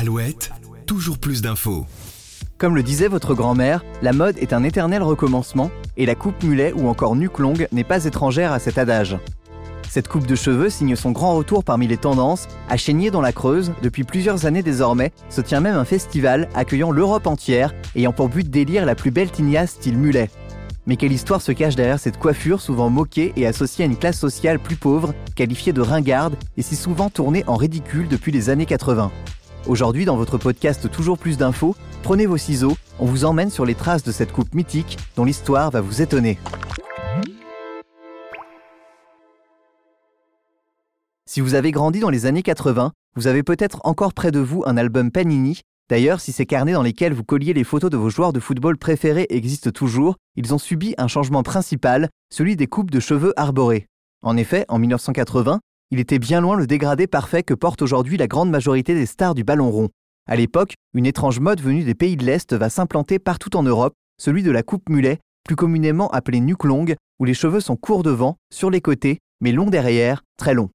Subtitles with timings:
[0.00, 0.52] Alouette,
[0.86, 1.84] toujours plus d'infos.
[2.56, 6.72] Comme le disait votre grand-mère, la mode est un éternel recommencement et la coupe mulet
[6.72, 9.18] ou encore nuque longue n'est pas étrangère à cet adage.
[9.90, 12.46] Cette coupe de cheveux signe son grand retour parmi les tendances.
[12.68, 16.92] À Chénier dans la Creuse, depuis plusieurs années désormais, se tient même un festival accueillant
[16.92, 20.30] l'Europe entière, ayant pour but d'élire la plus belle tignasse style mulet.
[20.86, 24.20] Mais quelle histoire se cache derrière cette coiffure souvent moquée et associée à une classe
[24.20, 28.64] sociale plus pauvre, qualifiée de ringarde et si souvent tournée en ridicule depuis les années
[28.64, 29.10] 80
[29.66, 33.74] Aujourd'hui, dans votre podcast Toujours plus d'infos, prenez vos ciseaux, on vous emmène sur les
[33.74, 36.38] traces de cette coupe mythique dont l'histoire va vous étonner.
[41.26, 44.62] Si vous avez grandi dans les années 80, vous avez peut-être encore près de vous
[44.64, 45.60] un album Panini.
[45.90, 48.78] D'ailleurs, si ces carnets dans lesquels vous colliez les photos de vos joueurs de football
[48.78, 53.86] préférés existent toujours, ils ont subi un changement principal, celui des coupes de cheveux arborées.
[54.22, 58.26] En effet, en 1980, il était bien loin le dégradé parfait que porte aujourd'hui la
[58.26, 59.88] grande majorité des stars du ballon rond.
[60.28, 63.94] À l'époque, une étrange mode venue des pays de l'Est va s'implanter partout en Europe,
[64.20, 68.02] celui de la coupe mulet, plus communément appelée nuque longue, où les cheveux sont courts
[68.02, 70.68] devant, sur les côtés, mais longs derrière, très longs.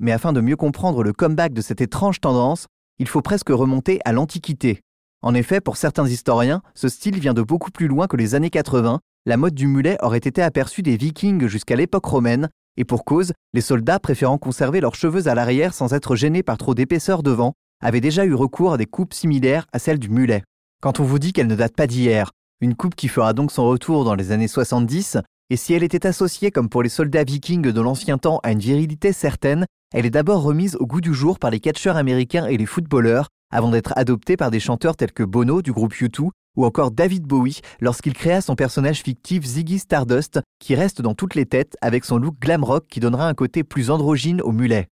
[0.00, 2.66] Mais afin de mieux comprendre le comeback de cette étrange tendance,
[2.98, 4.80] il faut presque remonter à l'Antiquité.
[5.20, 8.50] En effet, pour certains historiens, ce style vient de beaucoup plus loin que les années
[8.50, 9.00] 80.
[9.26, 13.32] La mode du mulet aurait été aperçue des Vikings jusqu'à l'époque romaine, et pour cause,
[13.52, 17.54] les soldats préférant conserver leurs cheveux à l'arrière sans être gênés par trop d'épaisseur devant,
[17.80, 20.42] avaient déjà eu recours à des coupes similaires à celles du mulet.
[20.82, 22.30] Quand on vous dit qu'elle ne date pas d'hier,
[22.60, 25.18] une coupe qui fera donc son retour dans les années 70,
[25.50, 28.58] et si elle était associée comme pour les soldats vikings de l'ancien temps à une
[28.58, 32.56] virilité certaine, elle est d'abord remise au goût du jour par les catcheurs américains et
[32.56, 36.64] les footballeurs, avant d'être adoptée par des chanteurs tels que Bono du groupe U2 ou
[36.64, 41.46] encore David Bowie lorsqu'il créa son personnage fictif Ziggy Stardust, qui reste dans toutes les
[41.46, 44.88] têtes avec son look glam rock qui donnera un côté plus androgyne au mulet.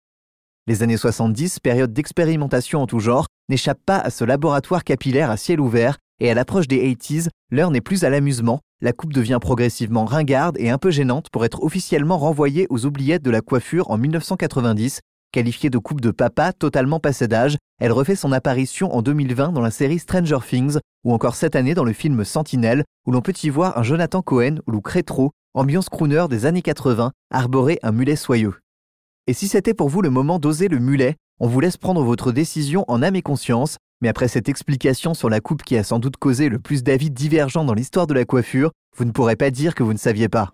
[0.67, 5.38] Les années 70, période d'expérimentation en tout genre, n'échappent pas à ce laboratoire capillaire à
[5.38, 9.39] ciel ouvert, et à l'approche des 80s, l'heure n'est plus à l'amusement, la coupe devient
[9.41, 13.89] progressivement ringarde et un peu gênante pour être officiellement renvoyée aux oubliettes de la coiffure
[13.89, 15.01] en 1990,
[15.31, 19.62] Qualifiée de coupe de papa totalement passée d'âge, elle refait son apparition en 2020 dans
[19.62, 23.35] la série Stranger Things ou encore cette année dans le film Sentinelle où l'on peut
[23.44, 27.91] y voir un Jonathan Cohen ou look rétro, ambiance crooner des années 80, arborer un
[27.91, 28.56] mulet soyeux.
[29.28, 32.31] Et si c'était pour vous le moment d'oser le mulet, on vous laisse prendre votre
[32.31, 36.00] décision en âme et conscience, mais après cette explication sur la coupe qui a sans
[36.00, 39.51] doute causé le plus d'avis divergents dans l'histoire de la coiffure, vous ne pourrez pas
[39.51, 40.53] dire que vous ne saviez pas.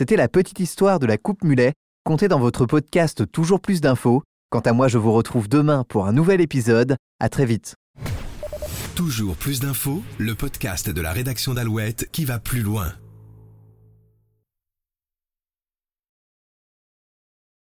[0.00, 1.74] C'était la petite histoire de la coupe mulet,
[2.06, 4.22] contée dans votre podcast Toujours plus d'infos.
[4.48, 6.96] Quant à moi, je vous retrouve demain pour un nouvel épisode.
[7.20, 7.74] À très vite.
[8.94, 12.94] Toujours plus d'infos, le podcast de la rédaction d'Alouette qui va plus loin.